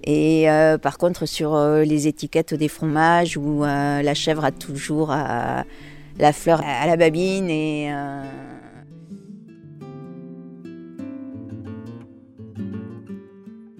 Et 0.04 0.50
euh, 0.50 0.76
par 0.76 0.98
contre, 0.98 1.24
sur 1.24 1.58
les 1.58 2.08
étiquettes 2.08 2.52
des 2.52 2.68
fromages, 2.68 3.38
où 3.38 3.62
la 3.62 4.12
chèvre 4.12 4.44
a 4.44 4.50
toujours 4.50 5.06
la 5.06 6.32
fleur 6.34 6.60
à 6.62 6.86
la 6.86 6.96
babine. 6.98 7.48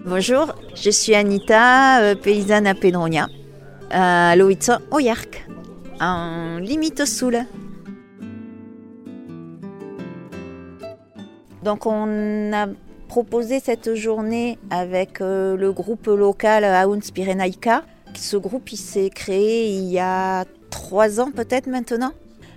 Bonjour, 0.03 0.55
je 0.73 0.89
suis 0.89 1.13
Anita, 1.13 2.15
paysanne 2.15 2.65
à 2.65 2.73
Pedronia 2.73 3.27
à 3.91 4.35
Loïtsa 4.35 4.81
Oyark, 4.91 5.47
en 5.99 6.57
limite 6.57 7.05
Soule. 7.05 7.45
Donc 11.63 11.85
on 11.85 12.51
a 12.53 12.67
proposé 13.07 13.59
cette 13.59 13.95
journée 13.95 14.57
avec 14.69 15.21
euh, 15.21 15.55
le 15.55 15.71
groupe 15.71 16.07
local 16.07 16.65
Auns 16.65 17.11
Pirenaika. 17.13 17.83
Ce 18.15 18.37
groupe 18.37 18.71
il 18.71 18.77
s'est 18.77 19.09
créé 19.09 19.69
il 19.69 19.85
y 19.85 19.99
a 19.99 20.45
trois 20.69 21.19
ans 21.19 21.31
peut-être 21.31 21.67
maintenant. 21.67 22.11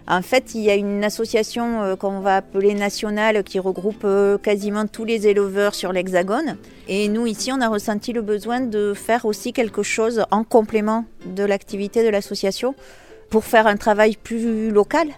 En 0.08 0.22
fait, 0.22 0.54
il 0.54 0.60
y 0.60 0.70
a 0.70 0.76
une 0.76 1.02
association 1.02 1.82
euh, 1.82 1.96
qu'on 1.96 2.20
va 2.20 2.36
appeler 2.36 2.74
nationale 2.74 3.42
qui 3.42 3.58
regroupe 3.58 4.04
euh, 4.04 4.38
quasiment 4.38 4.86
tous 4.86 5.04
les 5.04 5.26
éleveurs 5.26 5.74
sur 5.74 5.92
l'Hexagone. 5.92 6.56
Et 6.86 7.08
nous, 7.08 7.26
ici, 7.26 7.50
on 7.52 7.60
a 7.60 7.68
ressenti 7.68 8.12
le 8.12 8.22
besoin 8.22 8.60
de 8.60 8.94
faire 8.94 9.24
aussi 9.24 9.52
quelque 9.52 9.82
chose 9.82 10.24
en 10.30 10.44
complément 10.44 11.04
de 11.26 11.42
l'activité 11.42 12.04
de 12.04 12.08
l'association 12.08 12.76
pour 13.30 13.44
faire 13.44 13.66
un 13.66 13.76
travail 13.76 14.16
plus 14.16 14.70
local. 14.70 15.08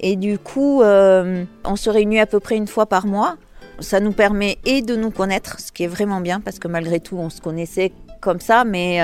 Et 0.00 0.16
du 0.16 0.40
coup, 0.40 0.82
euh, 0.82 1.44
on 1.64 1.76
se 1.76 1.88
réunit 1.88 2.18
à 2.18 2.26
peu 2.26 2.40
près 2.40 2.56
une 2.56 2.66
fois 2.66 2.86
par 2.86 3.06
mois. 3.06 3.36
Ça 3.78 4.00
nous 4.00 4.12
permet 4.12 4.58
et 4.64 4.82
de 4.82 4.96
nous 4.96 5.12
connaître, 5.12 5.60
ce 5.60 5.70
qui 5.70 5.84
est 5.84 5.88
vraiment 5.88 6.20
bien, 6.20 6.40
parce 6.40 6.58
que 6.58 6.66
malgré 6.66 6.98
tout, 6.98 7.16
on 7.16 7.30
se 7.30 7.40
connaissait 7.40 7.92
comme 8.20 8.40
ça, 8.40 8.64
mais 8.64 8.98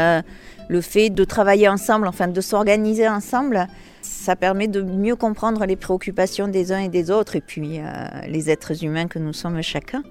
le 0.68 0.80
fait 0.80 1.10
de 1.10 1.24
travailler 1.24 1.68
ensemble, 1.68 2.06
enfin 2.06 2.28
de 2.28 2.40
s'organiser 2.40 3.08
ensemble, 3.08 3.66
ça 4.02 4.36
permet 4.36 4.68
de 4.68 4.82
mieux 4.82 5.16
comprendre 5.16 5.64
les 5.66 5.76
préoccupations 5.76 6.48
des 6.48 6.72
uns 6.72 6.80
et 6.80 6.88
des 6.88 7.10
autres 7.10 7.36
et 7.36 7.40
puis 7.40 7.78
euh, 7.78 7.84
les 8.28 8.50
êtres 8.50 8.84
humains 8.84 9.06
que 9.06 9.18
nous 9.18 9.32
sommes 9.32 9.62
chacun. 9.62 10.02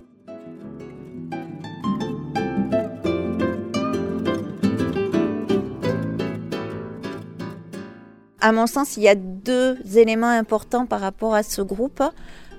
À 8.43 8.51
mon 8.51 8.67
sens, 8.67 8.97
il 8.97 9.03
y 9.03 9.07
a 9.07 9.15
deux 9.15 9.77
éléments 9.95 10.27
importants 10.27 10.85
par 10.85 10.99
rapport 10.99 11.33
à 11.33 11.43
ce 11.43 11.61
groupe. 11.61 12.03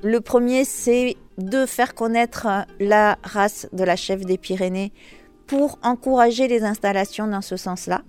Le 0.03 0.21
premier, 0.23 0.65
c'est 0.65 1.15
de 1.37 1.67
faire 1.67 1.95
connaître 1.95 2.47
la 2.81 3.19
race 3.23 3.69
de 3.73 3.85
la 3.85 3.95
chef 3.95 4.25
des 4.25 4.39
Pyrénées 4.39 4.93
pour 5.47 5.79
encourager 5.83 6.49
les 6.49 6.63
installations 6.65 7.27
dans 7.27 7.43
ce 7.43 7.57
sens-là. 7.57 8.03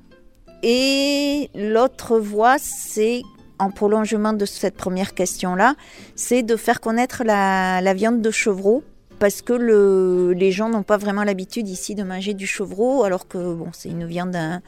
Et 0.63 1.49
l'autre 1.53 2.17
voie, 2.17 2.57
c'est 2.59 3.21
en 3.59 3.69
prolongement 3.69 4.33
de 4.33 4.45
cette 4.45 4.75
première 4.75 5.13
question-là, 5.13 5.75
c'est 6.15 6.43
de 6.43 6.55
faire 6.55 6.81
connaître 6.81 7.23
la, 7.23 7.93
viande 7.93 8.21
de 8.21 8.31
chevreau 8.31 8.83
parce 9.19 9.41
que 9.41 9.53
le, 9.53 10.33
les 10.33 10.51
gens 10.51 10.69
n'ont 10.69 10.83
pas 10.83 10.97
vraiment 10.97 11.23
l'habitude 11.23 11.69
ici 11.69 11.95
de 11.95 12.03
manger 12.03 12.33
du 12.33 12.47
chevreau, 12.47 13.03
alors 13.03 13.27
que 13.27 13.53
bon, 13.53 13.69
c'est 13.71 13.89
une 13.89 14.05
viande 14.05 14.35
hein, 14.35 14.61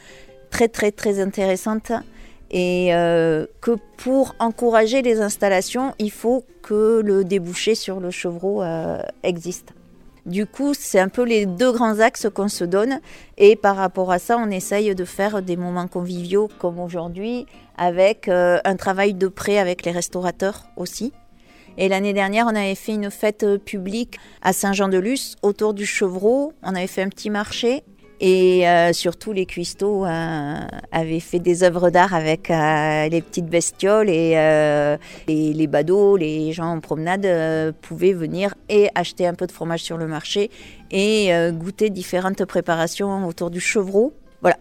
très 0.52 0.70
très 0.70 0.92
très 0.92 1.20
intéressante 1.20 1.92
et 2.50 2.94
euh, 2.94 3.46
que 3.60 3.72
pour 3.98 4.36
encourager 4.40 5.02
les 5.02 5.20
installations, 5.20 5.94
il 6.00 6.12
faut 6.12 6.46
que 6.62 7.02
le 7.04 7.26
débouché 7.26 7.76
sur 7.76 8.00
le 8.00 8.10
chevreau 8.10 8.64
euh, 8.64 9.02
existe. 9.24 9.74
Du 10.28 10.46
coup, 10.46 10.74
c'est 10.74 11.00
un 11.00 11.08
peu 11.08 11.24
les 11.24 11.46
deux 11.46 11.72
grands 11.72 12.00
axes 12.00 12.28
qu'on 12.34 12.50
se 12.50 12.66
donne. 12.66 13.00
Et 13.38 13.56
par 13.56 13.78
rapport 13.78 14.12
à 14.12 14.20
ça, 14.20 14.38
on 14.38 14.52
essaye 14.52 14.94
de 14.94 15.06
faire 15.06 15.42
des 15.42 15.56
moments 15.56 15.88
conviviaux 15.88 16.50
comme 16.60 16.80
aujourd'hui, 16.80 17.46
avec 17.78 18.28
euh, 18.28 18.60
un 18.66 18.76
travail 18.76 19.14
de 19.14 19.30
près 19.30 19.58
avec 19.58 19.86
les 19.86 19.92
restaurateurs 19.92 20.66
aussi. 20.76 21.14
Et 21.78 21.88
l'année 21.88 22.12
dernière, 22.12 22.46
on 22.46 22.56
avait 22.56 22.76
fait 22.76 22.94
une 22.94 23.10
fête 23.10 23.46
publique 23.64 24.20
à 24.42 24.52
Saint-Jean-de-Luz 24.52 25.38
autour 25.44 25.74
du 25.74 25.86
Chevreau. 25.86 26.52
On 26.62 26.76
avait 26.76 26.88
fait 26.88 27.04
un 27.04 27.10
petit 27.10 27.30
marché 27.30 27.84
et 28.20 28.68
euh, 28.68 28.94
surtout, 28.94 29.32
les 29.32 29.46
cuistots 29.46 30.06
euh, 30.06 30.56
avaient 30.92 31.20
fait 31.20 31.40
des 31.40 31.64
œuvres 31.64 31.92
d'art 31.92 32.16
avec 32.16 32.50
euh, 32.50 33.08
les 33.10 33.22
petites 33.22 33.46
bestioles 33.46 34.10
et, 34.10 34.32
et, 35.28 35.54
les 35.54 35.68
badauds, 35.68 36.18
les 36.18 36.52
gens 36.52 36.72
en 36.72 36.80
promenade 36.80 37.76
pouvaient 37.82 38.14
venir 38.14 38.56
et 38.70 38.90
acheter 38.96 39.28
un 39.28 39.34
peu 39.34 39.46
de 39.46 39.52
fromage 39.52 39.82
sur 39.82 39.98
le 39.98 40.08
marché 40.08 40.50
et 40.92 41.32
goûter 41.52 41.90
différentes 41.90 42.44
préparations 42.46 43.28
autour 43.28 43.50
du 43.50 43.60
chevreau. 43.60 44.14
Voilà. 44.42 44.58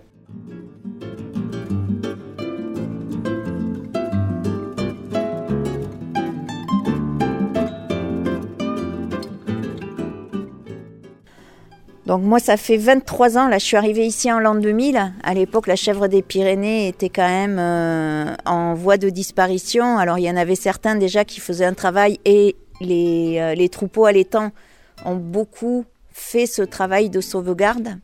Donc 12.07 12.23
moi, 12.23 12.39
ça 12.39 12.57
fait 12.57 12.77
23 12.77 13.37
ans, 13.37 13.49
là, 13.49 13.59
je 13.59 13.65
suis 13.65 13.77
arrivée 13.77 14.07
ici 14.07 14.31
en 14.31 14.39
l'an 14.39 14.55
2000. 14.55 15.13
À 15.25 15.35
l'époque, 15.35 15.67
la 15.67 15.75
chèvre 15.75 16.07
des 16.07 16.23
Pyrénées 16.23 16.87
était 16.87 17.09
quand 17.09 17.27
même 17.27 17.59
euh, 17.59 18.33
en 18.45 18.75
voie 18.75 18.97
de 18.97 19.11
disparition. 19.11 19.99
Alors 19.99 20.17
il 20.17 20.23
y 20.23 20.31
en 20.31 20.37
avait 20.37 20.55
certains 20.55 20.95
déjà 20.95 21.25
qui 21.25 21.41
faisaient 21.41 21.65
un 21.65 21.75
travail 21.75 22.21
et 22.25 22.55
les, 22.81 23.39
euh, 23.41 23.55
les 23.55 23.69
troupeaux 23.69 24.05
allaitants 24.05 24.53
ont 25.05 25.17
beaucoup 25.17 25.85
fait 26.13 26.47
ce 26.47 26.63
travail 26.63 27.11
de 27.11 27.21
sauvegarde. 27.21 27.99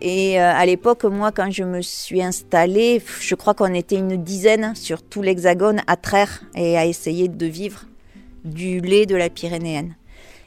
Et 0.00 0.40
euh, 0.40 0.52
à 0.54 0.64
l'époque, 0.64 1.04
moi, 1.04 1.30
quand 1.30 1.50
je 1.50 1.64
me 1.64 1.82
suis 1.82 2.22
installée, 2.22 3.02
je 3.20 3.34
crois 3.34 3.52
qu'on 3.52 3.74
était 3.74 3.96
une 3.96 4.16
dizaine 4.16 4.74
sur 4.74 5.02
tout 5.02 5.20
l'Hexagone 5.20 5.82
à 5.86 5.96
traire 5.96 6.42
et 6.54 6.78
à 6.78 6.86
essayer 6.86 7.28
de 7.28 7.46
vivre 7.46 7.84
du 8.44 8.80
lait 8.80 9.04
de 9.04 9.16
la 9.16 9.28
Pyrénéenne. 9.28 9.96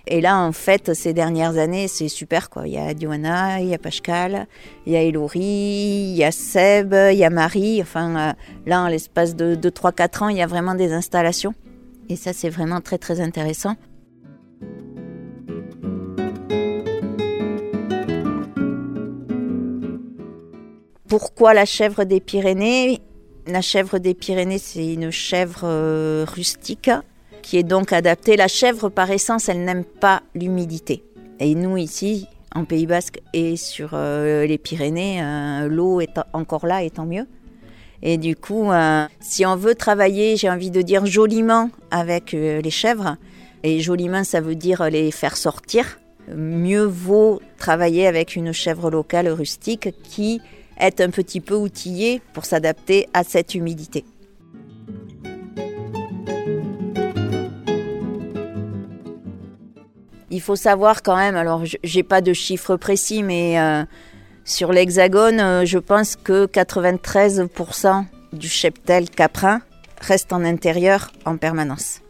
Et 0.10 0.22
là, 0.22 0.40
en 0.40 0.54
fait, 0.54 0.94
ces 0.94 1.14
dernières 1.14 1.58
années, 1.58 1.88
c'est 1.88 2.08
super. 2.08 2.50
Quoi. 2.50 2.68
Il 2.68 2.74
y 2.74 2.78
a 2.78 2.94
Diana, 2.94 3.60
il 3.60 3.68
y 3.68 3.74
a 3.74 3.78
Pascal, 3.78 4.48
il 4.86 4.94
y 4.94 4.96
a 4.96 5.02
Elori, 5.02 5.40
il 5.40 6.16
y 6.16 6.24
a 6.24 6.32
Seb, 6.32 6.94
il 6.94 7.18
y 7.18 7.26
a 7.26 7.30
Marie. 7.30 7.82
Enfin, 7.82 8.30
euh, 8.30 8.34
là, 8.66 8.84
en 8.84 8.88
l'espace 8.88 9.36
de, 9.36 9.56
3-4 9.70 10.24
ans, 10.24 10.30
il 10.30 10.38
y 10.38 10.42
a 10.42 10.48
vraiment 10.48 10.76
des 10.76 10.94
installations. 10.94 11.54
Et 12.10 12.16
ça, 12.16 12.32
c'est 12.32 12.50
vraiment 12.50 12.80
très, 12.80 12.98
très 12.98 13.20
intéressant. 13.20 13.76
Pourquoi 21.10 21.54
la 21.54 21.66
chèvre 21.66 22.06
des 22.06 22.22
Pyrénées? 22.22 23.02
La 23.46 23.62
chèvre 23.62 23.98
des 23.98 24.14
Pyrénées, 24.14 24.58
c'est 24.58 24.94
une 24.94 25.12
chèvre 25.12 25.62
euh, 25.64 26.26
rustique 26.28 26.90
qui 27.42 27.58
est 27.58 27.64
donc 27.64 27.94
adaptée. 27.94 28.36
La 28.36 28.48
chèvre, 28.48 28.90
par 28.90 29.10
essence, 29.12 29.50
elle 29.50 29.64
n'aime 29.64 29.84
pas 29.84 30.22
l'humidité. 30.36 31.04
Et 31.40 31.56
nous, 31.56 31.78
ici, 31.78 32.28
en 32.56 32.66
Pays 32.66 32.88
Basque 32.88 33.20
et 33.34 33.56
sur 33.56 33.92
euh, 33.94 34.46
les 34.46 34.58
Pyrénées, 34.58 35.22
euh, 35.22 35.68
l'eau 35.68 36.02
est 36.02 36.20
encore 36.34 36.66
là 36.66 36.84
et 36.84 36.90
tant 36.90 37.06
mieux. 37.06 37.28
Et 38.02 38.18
du 38.18 38.36
coup, 38.36 38.72
euh, 38.72 39.06
si 39.20 39.46
on 39.46 39.56
veut 39.56 39.76
travailler, 39.76 40.38
j'ai 40.38 40.50
envie 40.50 40.72
de 40.72 40.82
dire 40.82 41.06
joliment 41.06 41.70
avec 41.92 42.32
les 42.32 42.70
chèvres, 42.70 43.18
et 43.64 43.80
joliment, 43.80 44.24
ça 44.24 44.40
veut 44.40 44.56
dire 44.56 44.90
les 44.90 45.12
faire 45.12 45.36
sortir, 45.36 46.00
mieux 46.36 46.84
vaut 46.84 47.42
travailler 47.58 48.06
avec 48.06 48.36
une 48.36 48.52
chèvre 48.52 48.92
locale 48.92 49.30
rustique 49.30 49.90
qui 50.04 50.42
est 50.80 51.02
un 51.02 51.10
petit 51.10 51.42
peu 51.42 51.56
outillée 51.56 52.22
pour 52.34 52.46
s'adapter 52.46 53.08
à 53.14 53.24
cette 53.24 53.56
humidité. 53.56 54.06
Il 60.30 60.42
faut 60.42 60.58
savoir 60.58 61.04
quand 61.04 61.16
même, 61.16 61.36
alors 61.36 61.64
j'ai 61.84 62.04
pas 62.04 62.22
de 62.22 62.34
chiffres 62.34 62.76
précis, 62.76 63.24
mais 63.24 63.60
euh, 63.60 63.84
sur 64.44 64.74
l'Hexagone, 64.74 65.40
euh, 65.40 65.66
je 65.66 65.78
pense 65.78 66.18
que 66.18 66.48
93% 66.48 68.06
du 68.34 68.50
cheptel 68.50 69.10
caprin 69.10 69.62
reste 70.02 70.34
en 70.34 70.44
intérieur 70.44 71.12
en 71.26 71.38
permanence. 71.38 72.02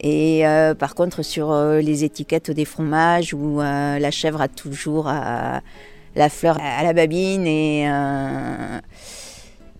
Et 0.00 0.46
euh, 0.46 0.74
par 0.74 0.94
contre, 0.94 1.22
sur 1.22 1.54
les 1.54 2.04
étiquettes 2.04 2.50
des 2.50 2.64
fromages, 2.64 3.34
où 3.34 3.58
la 3.60 4.10
chèvre 4.10 4.40
a 4.40 4.48
toujours 4.48 5.04
la 5.04 6.28
fleur 6.28 6.58
à 6.60 6.82
la 6.82 6.92
babine 6.92 7.46
et 7.46 7.88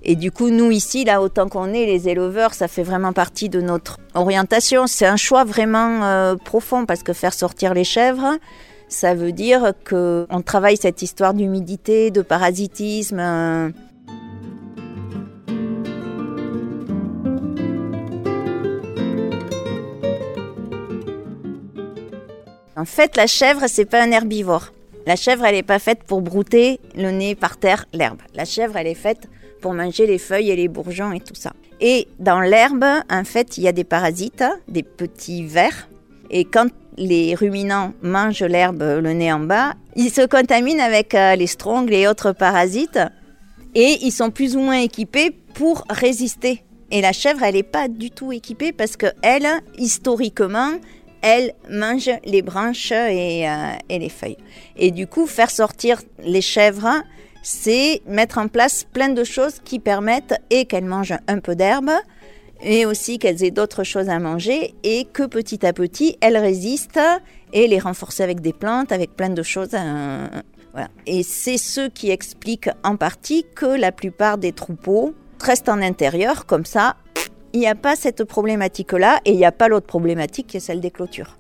et 0.05 0.17
du 0.17 0.33
coup, 0.33 0.51
nous 0.51 0.73
ici, 0.73 1.05
là, 1.05 1.23
autant 1.23 1.49
qu'on 1.49 1.73
est, 1.73 1.87
les 1.87 2.09
éleveurs, 2.09 2.55
ça 2.55 2.67
fait 2.67 2.83
vraiment 2.83 3.13
partie 3.13 3.49
de 3.49 3.61
notre 3.61 3.99
orientation. 4.15 4.89
C'est 4.89 5.07
un 5.07 5.17
choix 5.17 5.45
vraiment 5.45 6.03
euh, 6.05 6.35
profond 6.35 6.87
parce 6.87 7.05
que 7.05 7.13
faire 7.13 7.33
sortir 7.33 7.73
les 7.73 7.85
chèvres, 7.85 8.37
ça 8.89 9.15
veut 9.15 9.31
dire 9.31 9.73
qu'on 9.89 10.43
travaille 10.45 10.77
cette 10.77 11.03
histoire 11.03 11.35
d'humidité, 11.35 12.11
de 12.11 12.21
parasitisme. 12.21 13.21
Euh. 13.21 13.71
En 22.77 22.85
fait, 22.85 23.17
la 23.17 23.29
chèvre, 23.29 23.67
c'est 23.69 23.85
pas 23.85 24.03
un 24.03 24.11
herbivore. 24.11 24.73
La 25.07 25.15
chèvre, 25.15 25.45
elle 25.45 25.55
n'est 25.55 25.63
pas 25.63 25.79
faite 25.79 26.03
pour 26.03 26.23
brouter 26.23 26.81
le 26.97 27.11
nez 27.13 27.37
par 27.37 27.57
terre 27.57 27.87
l'herbe. 27.93 28.19
La 28.35 28.45
chèvre, 28.45 28.77
elle 28.77 28.89
est 28.89 28.95
faite 28.95 29.29
pour 29.63 29.73
manger 29.73 30.07
les 30.07 30.19
feuilles 30.19 30.51
et 30.51 30.57
les 30.57 30.69
bourgeons 30.69 31.13
et 31.13 31.21
tout 31.21 31.35
ça. 31.35 31.53
Et 31.81 32.09
dans 32.19 32.41
l'herbe, 32.41 32.85
en 33.09 33.25
fait, 33.25 33.57
il 33.57 33.65
y 33.65 33.69
a 33.69 33.73
des 33.73 33.85
parasites, 33.85 34.45
des 34.69 34.83
petits 34.83 35.47
vers. 35.47 35.89
Et 36.31 36.45
quand 36.45 36.69
les 36.99 37.35
ruminants 37.35 37.95
mangent 38.03 38.43
l'herbe 38.43 38.83
le 38.83 39.13
nez 39.15 39.33
en 39.33 39.41
bas, 39.41 39.73
ils 39.97 40.11
se 40.11 40.27
contaminent 40.27 40.81
avec 40.81 41.15
euh, 41.15 41.35
les 41.37 41.47
strongles 41.47 41.95
et 41.95 42.07
autres 42.07 42.33
parasites. 42.33 43.01
Et 43.75 43.99
ils 44.03 44.13
sont 44.13 44.31
plus 44.31 44.57
ou 44.57 44.61
moins 44.61 44.81
équipés 44.81 45.31
pour 45.55 45.85
résister. 45.89 46.63
Et 46.91 47.01
la 47.01 47.13
chèvre, 47.13 47.43
elle 47.43 47.55
n'est 47.55 47.63
pas 47.63 47.89
du 47.89 48.11
tout 48.11 48.33
équipée 48.33 48.73
parce 48.73 48.97
que 48.97 49.07
elle, 49.23 49.49
historiquement, 49.79 50.73
elle 51.23 51.55
mange 51.71 52.11
les 52.25 52.43
branches 52.43 52.93
euh, 52.93 53.73
et, 53.89 53.99
les 53.99 54.09
feuilles. 54.09 54.37
Et 54.77 54.91
du 54.91 55.07
coup, 55.07 55.27
faire 55.27 55.51
sortir 55.51 56.03
les 56.23 56.43
chèvres, 56.43 57.03
c'est 57.43 58.03
mettre 58.07 58.39
en 58.39 58.49
place 58.49 58.85
plein 58.85 59.09
de 59.09 59.25
choses 59.25 59.57
qui 59.65 59.79
permettent 59.79 60.35
et 60.51 60.65
qu'elles 60.65 60.85
mangent 60.85 61.19
un 61.27 61.41
peu 61.41 61.55
d'herbe, 61.55 61.91
et 62.63 62.87
aussi 62.87 63.19
qu'elles 63.19 63.43
aient 63.43 63.51
d'autres 63.51 63.85
choses 63.85 64.09
à 64.09 64.19
manger, 64.21 64.75
et 64.85 65.05
que 65.13 65.25
petit 65.25 65.67
à 65.67 65.73
petit, 65.73 66.17
elles 66.21 66.39
résistent, 66.39 67.01
et 67.53 67.67
les 67.67 67.81
renforcer 67.81 68.23
avec 68.23 68.41
des 68.41 68.53
plantes, 68.53 68.93
avec 68.93 69.17
plein 69.17 69.31
de 69.31 69.43
choses. 69.43 69.75
Euh, 69.75 70.29
et 71.07 71.23
c'est 71.23 71.59
ce 71.59 71.89
qui 71.89 72.11
explique 72.11 72.71
en 72.83 72.97
partie 72.97 73.45
que 73.55 73.67
la 73.67 73.93
plupart 73.93 74.39
des 74.39 74.53
troupeaux 74.53 75.13
restent 75.41 75.69
en 75.69 75.83
intérieur, 75.83 76.47
comme 76.47 76.65
ça, 76.65 76.97
il 77.53 77.61
n'y 77.61 77.67
a 77.67 77.75
pas 77.75 77.97
cette 77.97 78.25
problématique-là, 78.25 79.21
et 79.25 79.33
il 79.33 79.37
n'y 79.37 79.45
a 79.45 79.53
pas 79.53 79.69
l'autre 79.69 79.87
problématique 79.87 80.47
qui 80.47 80.59
est 80.59 80.61
celle 80.61 80.81
des 80.81 80.91
clôtures. 80.91 81.37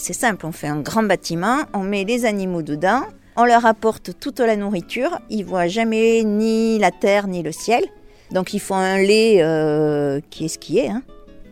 C'est 0.00 0.12
simple, 0.12 0.46
on 0.46 0.52
fait 0.52 0.66
un 0.66 0.80
grand 0.80 1.02
bâtiment, 1.02 1.58
on 1.74 1.82
met 1.82 2.04
les 2.04 2.24
animaux 2.24 2.62
dedans, 2.62 3.02
on 3.36 3.44
leur 3.44 3.66
apporte 3.66 4.18
toute 4.18 4.40
la 4.40 4.56
nourriture, 4.56 5.18
ils 5.28 5.44
voient 5.44 5.68
jamais 5.68 6.22
ni 6.24 6.78
la 6.78 6.90
terre 6.90 7.26
ni 7.26 7.42
le 7.42 7.52
ciel. 7.52 7.84
Donc 8.30 8.54
il 8.54 8.60
faut 8.60 8.74
un 8.74 8.98
lait 8.98 9.42
euh, 9.42 10.20
qui 10.30 10.44
est 10.44 10.48
ce 10.48 10.58
qui 10.58 10.78
est. 10.78 10.88
Hein. 10.88 11.02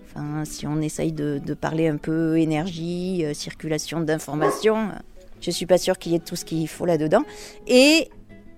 Enfin, 0.07 0.45
si 0.45 0.67
on 0.67 0.81
essaye 0.81 1.13
de, 1.13 1.41
parler 1.55 1.89
un 1.89 1.97
peu 1.97 2.39
énergie, 2.39 3.25
euh, 3.25 3.35
circulation 3.35 4.01
d'informations, 4.01 4.89
je 5.41 5.51
suis 5.51 5.67
pas 5.67 5.79
sûre 5.79 5.99
qu'il 5.99 6.13
y 6.13 6.15
ait 6.15 6.21
tout 6.21 6.37
ce 6.37 6.45
qu'il 6.45 6.69
faut 6.69 6.87
là-dedans. 6.87 7.23
Et 7.67 8.09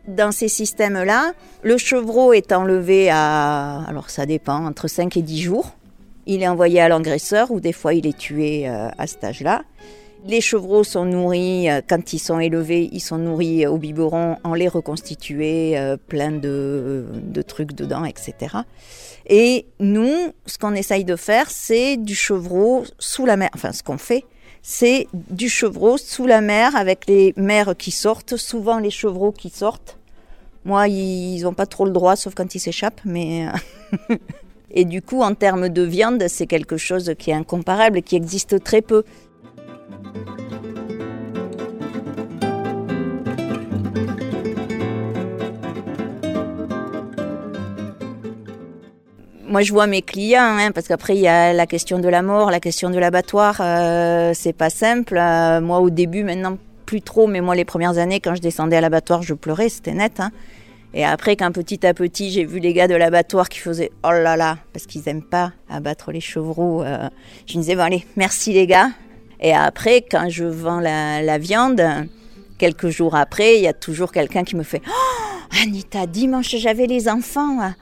dans 0.06 0.32
ces 0.32 0.48
systèmes-là, 0.48 1.32
le 1.62 1.78
chevreau 1.78 2.32
est 2.32 2.52
enlevé 2.52 3.10
à, 3.10 3.82
alors 3.86 4.10
ça 4.10 4.26
dépend, 4.26 4.64
entre 4.66 4.88
5 4.88 5.16
et 5.16 5.22
10 5.22 5.42
jours. 5.42 5.74
Il 6.32 6.44
est 6.44 6.48
envoyé 6.48 6.80
à 6.80 6.88
l'engraisseur 6.88 7.50
ou 7.50 7.58
des 7.58 7.72
fois 7.72 7.92
il 7.92 8.06
est 8.06 8.16
tué 8.16 8.68
euh, 8.68 8.88
à 8.96 9.08
cet 9.08 9.24
âge-là. 9.24 9.64
Les 10.26 10.40
chevreaux 10.40 10.84
sont 10.84 11.04
nourris, 11.04 11.68
euh, 11.68 11.80
quand 11.84 12.12
ils 12.12 12.20
sont 12.20 12.38
élevés, 12.38 12.88
ils 12.92 13.00
sont 13.00 13.18
nourris 13.18 13.66
au 13.66 13.78
biberon 13.78 14.36
en 14.44 14.54
lait 14.54 14.68
reconstitué, 14.68 15.76
euh, 15.76 15.96
plein 15.96 16.30
de, 16.30 17.04
trucs 17.48 17.72
dedans, 17.72 18.04
etc. 18.04 18.58
Et 19.26 19.66
nous, 19.80 20.32
ce 20.46 20.56
qu'on 20.56 20.74
essaye 20.74 21.04
de 21.04 21.16
faire, 21.16 21.50
c'est 21.50 21.96
du 21.96 22.14
chevreau 22.14 22.84
sous 23.00 23.26
la 23.26 23.36
mer. 23.36 23.50
Enfin, 23.56 23.72
ce 23.72 23.82
qu'on 23.82 23.98
fait, 23.98 24.24
c'est 24.62 25.08
du 25.12 25.48
chevreau 25.48 25.98
sous 25.98 26.28
la 26.28 26.40
mer 26.40 26.76
avec 26.76 27.08
les 27.08 27.34
mères 27.36 27.74
qui 27.76 27.90
sortent, 27.90 28.36
souvent 28.36 28.78
les 28.78 28.90
chevreaux 28.90 29.32
qui 29.32 29.50
sortent. 29.50 29.98
Moi, 30.64 30.86
ils 30.86 31.42
n'ont 31.42 31.54
pas 31.54 31.66
trop 31.66 31.86
le 31.86 31.90
droit, 31.90 32.14
sauf 32.14 32.36
quand 32.36 32.54
ils 32.54 32.60
s'échappent, 32.60 33.00
mais 33.04 33.46
Et 34.72 34.84
du 34.84 35.02
coup, 35.02 35.22
en 35.22 35.34
termes 35.34 35.68
de 35.68 35.82
viande, 35.82 36.24
c'est 36.28 36.46
quelque 36.46 36.76
chose 36.76 37.14
qui 37.18 37.30
est 37.30 37.34
incomparable, 37.34 38.02
qui 38.02 38.16
existe 38.16 38.62
très 38.62 38.82
peu. 38.82 39.02
Moi, 49.50 49.62
je 49.62 49.72
vois 49.72 49.88
mes 49.88 50.02
clients, 50.02 50.56
hein, 50.60 50.70
parce 50.70 50.86
qu'après, 50.86 51.16
il 51.16 51.22
y 51.22 51.26
a 51.26 51.52
la 51.52 51.66
question 51.66 51.98
de 51.98 52.08
la 52.08 52.22
mort, 52.22 52.52
la 52.52 52.60
question 52.60 52.88
de 52.88 52.98
l'abattoir. 53.00 53.56
Euh, 53.60 54.30
c'est 54.32 54.52
pas 54.52 54.70
simple. 54.70 55.18
Euh, 55.18 55.60
moi, 55.60 55.80
au 55.80 55.90
début, 55.90 56.22
maintenant, 56.22 56.56
plus 56.86 57.02
trop, 57.02 57.26
mais 57.26 57.40
moi, 57.40 57.56
les 57.56 57.64
premières 57.64 57.98
années, 57.98 58.20
quand 58.20 58.36
je 58.36 58.40
descendais 58.40 58.76
à 58.76 58.80
l'abattoir, 58.80 59.22
je 59.22 59.34
pleurais, 59.34 59.68
c'était 59.68 59.92
net. 59.92 60.20
Hein. 60.20 60.30
Et 60.92 61.04
après, 61.04 61.36
quand 61.36 61.52
petit 61.52 61.86
à 61.86 61.94
petit, 61.94 62.30
j'ai 62.30 62.44
vu 62.44 62.58
les 62.58 62.72
gars 62.72 62.88
de 62.88 62.94
l'abattoir 62.94 63.48
qui 63.48 63.60
faisaient 63.60 63.92
oh 64.02 64.10
là 64.10 64.36
là, 64.36 64.58
parce 64.72 64.86
qu'ils 64.86 65.02
n'aiment 65.06 65.22
pas 65.22 65.52
abattre 65.68 66.10
les 66.10 66.20
chevreaux, 66.20 66.82
euh, 66.82 67.08
je 67.46 67.56
me 67.56 67.62
disais 67.62 67.76
bon, 67.76 67.82
allez, 67.82 68.04
merci 68.16 68.52
les 68.52 68.66
gars. 68.66 68.90
Et 69.40 69.54
après, 69.54 70.02
quand 70.02 70.28
je 70.28 70.44
vends 70.44 70.80
la, 70.80 71.38
viande, 71.38 71.82
quelques 72.58 72.88
jours 72.88 73.14
après, 73.14 73.56
il 73.56 73.62
y 73.62 73.68
a 73.68 73.72
toujours 73.72 74.12
quelqu'un 74.12 74.42
qui 74.42 74.56
me 74.56 74.64
fait 74.64 74.82
oh, 74.86 75.62
Anita, 75.62 76.06
dimanche, 76.06 76.56
j'avais 76.56 76.86
les 76.86 77.08
enfants. 77.08 77.60
Hein. 77.60 77.74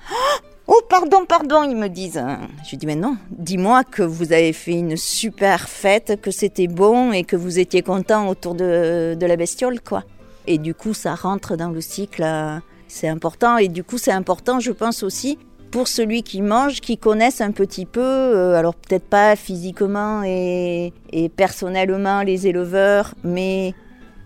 Oh, 0.66 0.80
pardon, 0.88 1.24
pardon, 1.26 1.62
ils 1.62 1.76
me 1.76 1.88
disent. 1.88 2.22
Je 2.70 2.76
dis, 2.76 2.86
mais 2.86 2.94
non, 2.94 3.16
dis-moi 3.30 3.84
que 3.84 4.02
vous 4.02 4.32
avez 4.32 4.52
fait 4.52 4.72
une 4.72 4.98
super 4.98 5.68
fête, 5.68 6.20
que 6.20 6.30
c'était 6.30 6.68
bon 6.68 7.10
et 7.10 7.24
que 7.24 7.36
vous 7.36 7.58
étiez 7.58 7.80
content 7.82 8.28
autour 8.28 8.54
de, 8.54 9.16
de 9.18 9.26
la 9.26 9.36
bestiole, 9.36 9.80
quoi. 9.80 10.04
Et 10.46 10.58
du 10.58 10.74
coup, 10.74 10.94
ça 10.94 11.14
rentre 11.14 11.56
dans 11.56 11.70
le 11.70 11.80
cycle 11.80 12.22
euh, 12.22 12.58
c'est 12.88 13.08
important 13.08 13.58
et 13.58 13.68
du 13.68 13.84
coup 13.84 13.98
c'est 13.98 14.12
important 14.12 14.60
je 14.60 14.72
pense 14.72 15.02
aussi 15.02 15.38
pour 15.70 15.88
celui 15.88 16.22
qui 16.22 16.42
mange, 16.42 16.80
qui 16.80 16.96
connaisse 16.96 17.40
un 17.40 17.52
petit 17.52 17.86
peu, 17.86 18.00
euh, 18.00 18.54
alors 18.54 18.74
peut-être 18.74 19.04
pas 19.04 19.36
physiquement 19.36 20.22
et, 20.24 20.92
personnellement 21.36 22.22
les 22.22 22.46
éleveurs, 22.46 23.14
mais 23.22 23.74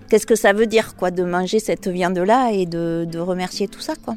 qu'est-ce 0.09 0.27
que 0.27 0.37
ça 0.37 0.53
veut 0.53 0.67
dire 0.67 0.95
quoi 0.95 1.11
de 1.11 1.25
manger 1.25 1.59
cette 1.59 1.89
viande-là 1.89 2.53
et 2.53 2.67
de, 2.67 3.07
de 3.11 3.19
remercier 3.19 3.69
tout 3.69 3.81
ça 3.81 3.95
quoi. 4.03 4.15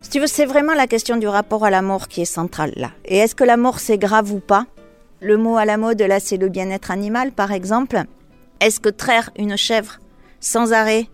Si 0.00 0.10
tu 0.10 0.20
veux, 0.20 0.28
c'est 0.28 0.46
vraiment 0.46 0.72
la 0.72 0.86
question 0.86 1.16
du 1.16 1.26
rapport 1.26 1.64
à 1.64 1.70
la 1.70 1.82
mort 1.82 2.08
qui 2.08 2.22
est 2.22 2.24
centrale 2.24 2.72
là. 2.76 2.92
Et 3.04 3.18
est-ce 3.18 3.34
que 3.34 3.44
la 3.44 3.56
mort 3.56 3.80
c'est 3.80 3.98
grave 3.98 4.32
ou 4.32 4.40
pas? 4.40 4.66
Le 5.26 5.36
mot 5.36 5.56
à 5.56 5.64
la 5.64 5.76
mode, 5.76 6.00
là, 6.00 6.20
c'est 6.20 6.36
le 6.36 6.48
bien-être 6.48 6.90
animal, 6.90 7.32
par 7.32 7.52
exemple. 7.52 8.02
Est-ce 8.60 8.80
que 8.80 8.88
traire 8.88 9.30
une 9.36 9.56
chèvre 9.56 9.98
sans 10.40 10.72
arrêt 10.72 11.06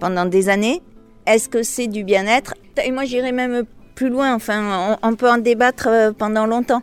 pendant 0.00 0.26
des 0.26 0.48
années, 0.48 0.82
est-ce 1.26 1.48
que 1.48 1.62
c'est 1.62 1.86
du 1.86 2.02
bien-être? 2.02 2.54
Et 2.84 2.90
moi, 2.90 3.04
j'irais 3.04 3.30
même 3.30 3.64
plus 3.94 4.08
loin. 4.08 4.34
Enfin, 4.34 4.98
on, 5.02 5.14
peut 5.14 5.30
en 5.30 5.38
débattre 5.38 5.86
euh, 5.88 6.12
pendant 6.12 6.46
longtemps. 6.46 6.82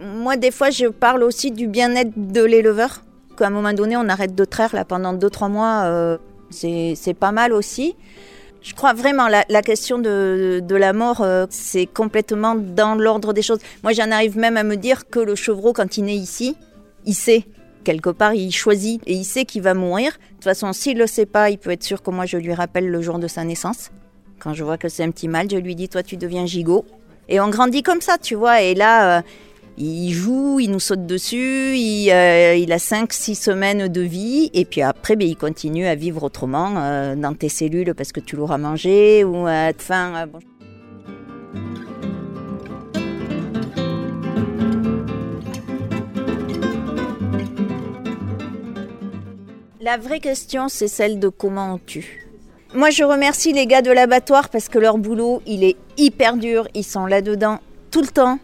Moi, 0.00 0.36
des 0.36 0.50
fois, 0.50 0.70
je 0.70 0.86
parle 0.86 1.22
aussi 1.22 1.52
du 1.52 1.68
bien-être 1.68 2.10
de 2.16 2.42
l'éleveur. 2.42 3.04
Qu'à 3.36 3.46
un 3.46 3.50
moment 3.50 3.72
donné, 3.72 3.96
on 3.96 4.08
arrête 4.08 4.34
de 4.34 4.44
traire 4.44 4.74
là 4.74 4.84
pendant 4.84 5.14
2-3 5.14 5.50
mois, 5.50 5.82
euh, 5.84 6.18
c'est 6.50 7.16
pas 7.18 7.30
mal 7.30 7.52
aussi. 7.52 7.94
Je 8.60 8.74
crois 8.74 8.92
vraiment 8.92 9.28
la, 9.28 9.44
la 9.48 9.62
question 9.62 9.98
de, 9.98 10.62
la 10.68 10.92
mort, 10.92 11.20
euh, 11.20 11.46
c'est 11.50 11.86
complètement 11.86 12.54
dans 12.56 12.94
l'ordre 12.94 13.32
des 13.32 13.42
choses. 13.42 13.60
Moi, 13.82 13.92
j'en 13.92 14.10
arrive 14.10 14.36
même 14.36 14.56
à 14.56 14.64
me 14.64 14.76
dire 14.76 15.08
que 15.08 15.20
le 15.20 15.34
chevreau, 15.34 15.72
quand 15.72 15.96
il 15.96 16.04
naît 16.04 16.16
ici, 16.16 16.56
il 17.06 17.14
sait 17.14 17.44
quelque 17.84 18.10
part, 18.10 18.34
il 18.34 18.52
choisit 18.52 19.00
et 19.06 19.14
il 19.14 19.24
sait 19.24 19.44
qu'il 19.44 19.62
va 19.62 19.74
mourir. 19.74 20.12
De 20.12 20.34
toute 20.34 20.44
façon, 20.44 20.72
s'il 20.72 20.98
le 20.98 21.06
sait 21.06 21.26
pas, 21.26 21.50
il 21.50 21.58
peut 21.58 21.70
être 21.70 21.84
sûr 21.84 22.02
que 22.02 22.10
moi, 22.10 22.26
je 22.26 22.36
lui 22.36 22.52
rappelle 22.52 22.88
le 22.88 23.00
jour 23.00 23.18
de 23.18 23.28
sa 23.28 23.44
naissance. 23.44 23.90
Quand 24.40 24.54
je 24.54 24.62
vois 24.64 24.76
que 24.76 24.88
c'est 24.88 25.04
un 25.04 25.10
petit 25.10 25.28
mâle, 25.28 25.48
je 25.50 25.56
lui 25.56 25.74
dis, 25.74 25.88
toi, 25.88 26.02
tu 26.02 26.16
deviens 26.16 26.44
gigot. 26.44 26.84
Et 27.28 27.40
on 27.40 27.48
grandit 27.48 27.82
comme 27.82 28.00
ça, 28.00 28.18
tu 28.18 28.34
vois. 28.34 28.62
Et 28.62 28.74
là, 28.74 29.18
euh, 29.18 29.22
Il 29.80 30.12
joue, 30.12 30.58
il 30.58 30.72
nous 30.72 30.80
saute 30.80 31.06
dessus, 31.06 31.76
il, 31.76 32.10
euh, 32.10 32.74
a 32.74 32.78
5-6 32.78 33.36
semaines 33.36 33.86
de 33.86 34.00
vie, 34.00 34.50
et 34.52 34.64
puis 34.64 34.82
après, 34.82 35.14
ben, 35.14 35.28
il 35.28 35.36
continue 35.36 35.86
à 35.86 35.94
vivre 35.94 36.24
autrement 36.24 36.74
euh, 36.78 37.14
dans 37.14 37.32
tes 37.32 37.48
cellules 37.48 37.94
parce 37.94 38.10
que 38.10 38.18
tu 38.18 38.34
l'auras 38.34 38.58
mangé, 38.58 39.22
ou 39.22 39.46
à 39.46 39.70
faim. 39.78 40.14
euh, 40.16 40.26
bon. 40.26 40.40
La 49.80 49.96
vraie 49.96 50.18
question, 50.18 50.68
c'est 50.68 50.88
celle 50.88 51.20
de 51.20 51.28
comment 51.28 51.74
on 51.74 51.78
tue. 51.78 52.26
Moi, 52.74 52.90
je 52.90 53.04
remercie 53.04 53.52
les 53.52 53.66
gars 53.66 53.80
de 53.80 53.92
l'abattoir 53.92 54.48
parce 54.48 54.68
que 54.68 54.80
leur 54.80 54.98
boulot, 54.98 55.40
il 55.46 55.62
est 55.62 55.76
hyper 55.96 56.36
dur. 56.36 56.66
Ils 56.74 56.84
sont 56.84 57.06
là-dedans 57.06 57.60
tout 57.92 58.02
le 58.02 58.08
temps. 58.08 58.40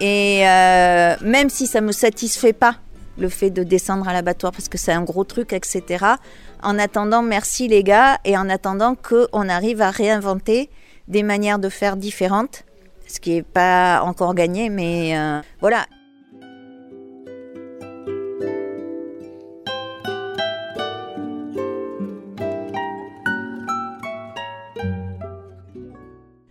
Et 0.00 0.46
euh, 0.46 1.16
même 1.22 1.48
si 1.48 1.66
ça 1.66 1.80
ne 1.80 1.86
me 1.86 1.92
satisfait 1.92 2.52
pas, 2.52 2.76
le 3.18 3.28
fait 3.28 3.50
de 3.50 3.62
descendre 3.62 4.06
à 4.08 4.12
l'abattoir 4.12 4.52
parce 4.52 4.68
que 4.68 4.78
c'est 4.78 4.92
un 4.92 5.02
gros 5.02 5.24
truc, 5.24 5.52
etc. 5.52 6.04
En 6.62 6.78
attendant, 6.78 7.22
merci 7.22 7.68
les 7.68 7.82
gars. 7.82 8.18
Et 8.24 8.36
en 8.36 8.48
attendant 8.48 8.94
qu'on 8.94 9.48
arrive 9.48 9.80
à 9.80 9.90
réinventer 9.90 10.70
des 11.08 11.22
manières 11.22 11.58
de 11.58 11.68
faire 11.68 11.96
différentes. 11.96 12.64
Ce 13.06 13.20
qui 13.20 13.30
n'est 13.34 13.42
pas 13.42 14.02
encore 14.02 14.34
gagné, 14.34 14.68
mais 14.68 15.16
euh, 15.16 15.40
voilà. 15.60 15.86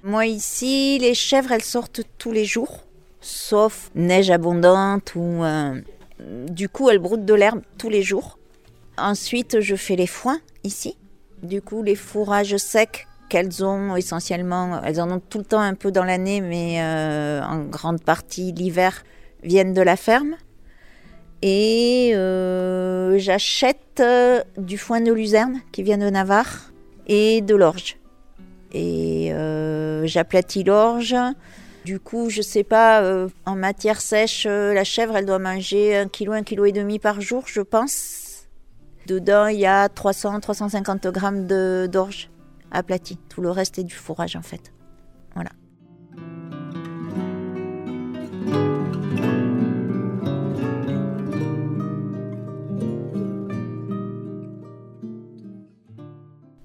Moi 0.02 0.28
ici, 0.28 0.98
les 1.00 1.14
chèvres, 1.14 1.52
elles 1.52 1.64
sortent 1.64 2.02
tous 2.18 2.32
les 2.32 2.46
jours, 2.46 2.85
sauf 3.26 3.90
neige 3.96 4.30
abondante 4.30 5.16
ou... 5.16 5.44
euh, 5.44 5.82
du 6.50 6.70
coup, 6.70 6.90
elles 6.90 7.00
broutent 7.00 7.26
de 7.26 7.34
l'herbe 7.34 7.62
tous 7.78 7.90
les 7.90 8.04
jours. 8.04 8.38
Ensuite, 8.98 9.60
je 9.60 9.76
fais 9.76 9.96
les 9.96 10.08
foins 10.08 10.40
ici. 10.64 10.96
Du 11.44 11.62
coup, 11.62 11.84
les 11.84 11.96
fourrages 11.96 12.56
secs 12.58 13.08
qu'elles 13.28 13.66
ont 13.66 13.96
essentiellement, 13.96 14.82
elles 14.84 15.02
en 15.02 15.12
ont 15.12 15.20
tout 15.20 15.40
le 15.40 15.44
temps 15.44 15.60
un 15.60 15.74
peu 15.74 15.92
dans 15.92 16.04
l'année, 16.04 16.40
mais 16.40 16.82
euh, 16.82 17.42
en 17.44 17.64
grande 17.66 18.02
partie 18.02 18.52
l'hiver, 18.54 19.04
viennent 19.44 19.74
de 19.74 19.82
la 19.82 19.98
ferme. 19.98 20.36
Et 21.42 22.12
euh, 22.16 23.18
j'achète 23.18 24.02
du 24.58 24.78
foin 24.78 25.02
de 25.02 25.12
luzerne 25.12 25.60
qui 25.72 25.84
vient 25.84 25.98
de 25.98 26.10
Navarre 26.10 26.72
et 27.08 27.42
de 27.42 27.56
l'orge 27.56 27.98
et 28.76 29.32
j'aplatis 30.04 30.64
l'orge. 30.64 31.16
Du 31.86 32.00
coup, 32.00 32.32
je 32.32 32.42
sais 32.42 32.64
pas, 32.64 33.04
euh, 33.04 33.30
en 33.46 33.56
matière 33.56 34.02
sèche, 34.02 34.48
euh, 34.50 34.74
la 34.74 34.84
chèvre, 34.84 35.16
elle 35.18 35.28
doit 35.28 35.38
manger 35.38 35.96
un 35.96 36.08
kilo, 36.08 36.32
un 36.32 36.42
kilo 36.42 36.66
et 36.66 36.72
demi 36.72 36.98
par 36.98 37.22
jour, 37.22 37.44
je 37.46 37.62
pense. 37.62 38.48
Dedans, 39.06 39.46
il 39.46 39.60
y 39.60 39.68
a 39.68 39.88
300, 39.88 40.40
350 40.40 41.06
grammes 41.10 41.46
d'orge 41.46 42.32
aplatie. 42.72 43.20
Tout 43.30 43.42
le 43.42 43.52
reste 43.52 43.78
est 43.78 43.84
du 43.84 43.94
fourrage, 43.94 44.36
en 44.36 44.42
fait. 44.42 44.74
Voilà. 45.36 45.52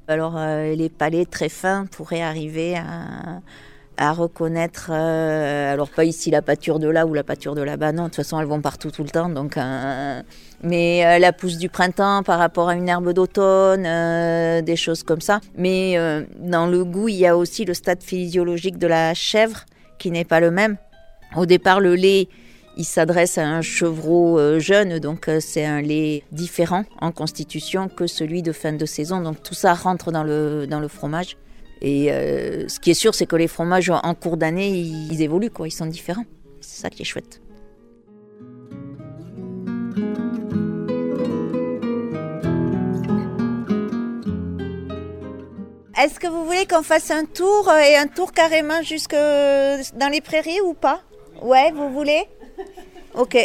Alors, 0.08 0.38
euh, 0.38 0.74
les 0.74 0.88
palais 0.88 1.26
très 1.26 1.50
fins 1.50 1.84
pourraient 1.92 2.22
arriver 2.22 2.78
à, 2.78 3.42
à 4.00 4.12
reconnaître, 4.12 4.88
euh, 4.90 5.74
alors 5.74 5.90
pas 5.90 6.04
ici 6.04 6.30
la 6.30 6.40
pâture 6.40 6.78
de 6.78 6.88
là 6.88 7.04
ou 7.04 7.12
la 7.12 7.22
pâture 7.22 7.54
de 7.54 7.60
là-bas, 7.60 7.92
non, 7.92 8.04
de 8.04 8.08
toute 8.08 8.16
façon 8.16 8.40
elles 8.40 8.46
vont 8.46 8.62
partout 8.62 8.90
tout 8.90 9.02
le 9.02 9.10
temps, 9.10 9.28
donc, 9.28 9.58
euh, 9.58 10.22
mais 10.62 11.04
euh, 11.04 11.18
la 11.18 11.34
pousse 11.34 11.58
du 11.58 11.68
printemps 11.68 12.22
par 12.22 12.38
rapport 12.38 12.70
à 12.70 12.74
une 12.74 12.88
herbe 12.88 13.12
d'automne, 13.12 13.82
des 14.64 14.76
choses 14.76 15.02
comme 15.02 15.20
ça. 15.20 15.40
Mais 15.54 15.98
dans 16.38 16.66
le 16.66 16.82
goût, 16.82 17.08
il 17.08 17.16
y 17.16 17.26
a 17.26 17.36
aussi 17.36 17.66
le 17.66 17.74
stade 17.74 18.02
physiologique 18.02 18.78
de 18.78 18.86
la 18.86 19.12
chèvre 19.12 19.66
qui 19.98 20.10
n'est 20.10 20.24
pas 20.24 20.40
le 20.40 20.50
même. 20.50 20.78
Au 21.36 21.44
départ, 21.44 21.80
le 21.80 21.94
lait, 21.94 22.28
il 22.78 22.84
s'adresse 22.84 23.36
à 23.36 23.46
un 23.46 23.60
chevreau 23.60 24.58
jeune, 24.58 24.98
donc 24.98 25.28
c'est 25.40 25.66
un 25.66 25.82
lait 25.82 26.24
différent 26.32 26.84
en 27.02 27.12
constitution 27.12 27.88
que 27.88 28.06
celui 28.06 28.40
de 28.40 28.52
fin 28.52 28.72
de 28.72 28.86
saison. 28.86 29.20
Donc 29.20 29.42
tout 29.42 29.54
ça 29.54 29.74
rentre 29.74 30.10
dans 30.10 30.24
le, 30.24 30.66
dans 30.66 30.80
le 30.80 30.88
fromage. 30.88 31.36
Et 31.82 32.12
euh, 32.12 32.68
ce 32.68 32.78
qui 32.78 32.90
est 32.90 32.94
sûr, 32.94 33.14
c'est 33.14 33.26
que 33.26 33.36
les 33.36 33.48
fromages 33.48 33.90
en 33.90 34.14
cours 34.14 34.36
d'année, 34.36 34.70
ils, 34.70 35.22
évoluent, 35.22 35.50
quoi. 35.50 35.66
Ils 35.66 35.72
sont 35.72 35.86
différents. 35.86 36.24
C'est 36.60 36.82
ça 36.82 36.90
qui 36.90 37.02
est 37.02 37.06
chouette. 37.06 37.40
Est-ce 46.02 46.18
que 46.18 46.26
vous 46.26 46.46
voulez 46.46 46.66
qu'on 46.66 46.82
fasse 46.82 47.10
un 47.10 47.26
tour 47.26 47.68
euh, 47.68 47.78
et 47.78 47.96
un 47.96 48.06
tour 48.06 48.32
carrément 48.32 48.82
jusque 48.82 49.12
dans 49.14 50.10
les 50.10 50.20
prairies 50.22 50.60
ou 50.62 50.74
pas? 50.74 51.00
Ouais, 51.42 51.72
vous 51.72 51.90
voulez? 51.90 52.24
Ok. 53.14 53.36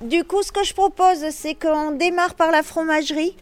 Du 0.00 0.24
coup, 0.24 0.42
ce 0.42 0.52
que 0.52 0.64
je 0.64 0.72
propose, 0.72 1.28
c'est 1.30 1.54
qu'on 1.54 1.92
démarre 1.92 2.34
par 2.34 2.50
la 2.50 2.62
fromagerie. 2.62 3.36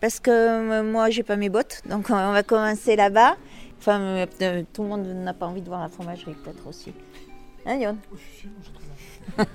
Parce 0.00 0.18
que 0.18 0.30
euh, 0.30 0.82
moi, 0.82 1.10
j'ai 1.10 1.22
pas 1.22 1.36
mes 1.36 1.50
bottes. 1.50 1.82
Donc, 1.86 2.10
on 2.10 2.32
va 2.32 2.42
commencer 2.42 2.96
là-bas. 2.96 3.36
Enfin, 3.78 4.00
euh, 4.00 4.26
euh, 4.42 4.62
tout 4.72 4.82
le 4.82 4.88
monde 4.88 5.06
n'a 5.06 5.32
pas 5.34 5.46
envie 5.46 5.62
de 5.62 5.68
voir 5.68 5.80
la 5.80 5.88
fromagerie, 5.88 6.34
peut-être 6.34 6.66
aussi. 6.66 6.92
Hein, 7.66 7.76
Yon 7.76 7.96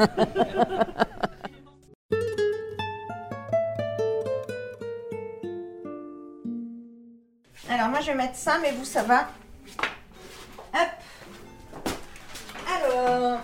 Alors, 7.70 7.90
moi, 7.90 8.00
je 8.02 8.08
vais 8.08 8.16
mettre 8.16 8.36
ça, 8.36 8.58
mais 8.62 8.72
vous, 8.72 8.86
ça 8.86 9.04
va. 9.04 9.28
Hop. 10.74 10.90
Alors. 12.68 13.40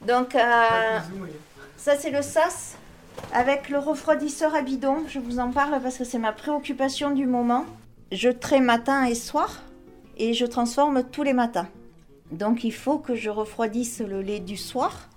Donc, 0.00 0.34
euh, 0.34 0.98
ça, 1.76 1.96
c'est 1.96 2.10
le 2.10 2.22
sas 2.22 2.76
avec 3.32 3.68
le 3.68 3.78
refroidisseur 3.78 4.54
à 4.54 4.62
bidon. 4.62 4.98
Je 5.08 5.18
vous 5.18 5.38
en 5.38 5.50
parle 5.50 5.80
parce 5.82 5.98
que 5.98 6.04
c'est 6.04 6.18
ma 6.18 6.32
préoccupation 6.32 7.10
du 7.10 7.26
moment. 7.26 7.64
Je 8.10 8.28
trais 8.28 8.60
matin 8.60 9.04
et 9.04 9.14
soir 9.14 9.62
et 10.18 10.34
je 10.34 10.46
transforme 10.46 11.02
tous 11.04 11.22
les 11.22 11.32
matins. 11.32 11.68
Donc, 12.30 12.64
il 12.64 12.72
faut 12.72 12.98
que 12.98 13.14
je 13.14 13.30
refroidisse 13.30 14.00
le 14.00 14.22
lait 14.22 14.40
du 14.40 14.56
soir, 14.56 15.08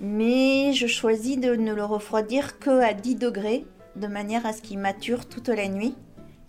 mais 0.00 0.72
je 0.74 0.86
choisis 0.86 1.38
de 1.38 1.54
ne 1.54 1.72
le 1.72 1.84
refroidir 1.84 2.58
que 2.58 2.82
à 2.82 2.92
10 2.92 3.16
degrés 3.16 3.64
de 3.96 4.06
manière 4.06 4.46
à 4.46 4.52
ce 4.52 4.62
qu'il 4.62 4.78
mature 4.78 5.26
toute 5.26 5.48
la 5.48 5.68
nuit 5.68 5.94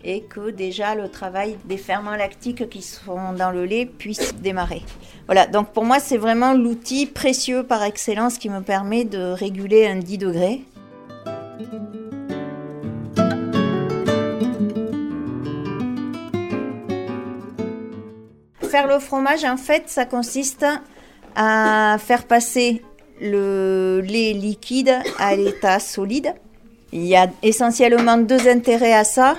et 0.03 0.21
que 0.21 0.49
déjà 0.51 0.95
le 0.95 1.09
travail 1.09 1.57
des 1.65 1.77
ferments 1.77 2.15
lactiques 2.15 2.69
qui 2.69 2.81
sont 2.81 3.33
dans 3.33 3.51
le 3.51 3.65
lait 3.65 3.85
puisse 3.85 4.35
démarrer. 4.35 4.83
Voilà, 5.25 5.45
donc 5.45 5.73
pour 5.73 5.83
moi 5.83 5.99
c'est 5.99 6.17
vraiment 6.17 6.53
l'outil 6.53 7.05
précieux 7.05 7.63
par 7.63 7.83
excellence 7.83 8.37
qui 8.37 8.49
me 8.49 8.61
permet 8.61 9.03
de 9.03 9.31
réguler 9.31 9.87
un 9.87 9.97
10 9.97 10.17
degrés. 10.17 10.61
Faire 18.69 18.87
le 18.87 18.99
fromage, 18.99 19.43
en 19.43 19.57
fait, 19.57 19.83
ça 19.87 20.05
consiste 20.05 20.65
à 21.35 21.97
faire 21.99 22.25
passer 22.25 22.81
le 23.19 23.99
lait 24.01 24.31
liquide 24.31 24.95
à 25.17 25.35
l'état 25.35 25.79
solide. 25.79 26.33
Il 26.93 27.05
y 27.05 27.17
a 27.17 27.27
essentiellement 27.43 28.17
deux 28.17 28.47
intérêts 28.47 28.93
à 28.93 29.03
ça. 29.03 29.35